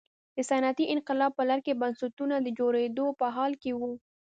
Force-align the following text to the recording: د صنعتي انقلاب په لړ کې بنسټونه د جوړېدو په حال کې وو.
د 0.35 0.37
صنعتي 0.49 0.85
انقلاب 0.93 1.31
په 1.35 1.43
لړ 1.49 1.59
کې 1.65 1.79
بنسټونه 1.81 2.35
د 2.41 2.47
جوړېدو 2.59 3.05
په 3.19 3.27
حال 3.35 3.51
کې 3.61 3.71
وو. 3.79 3.91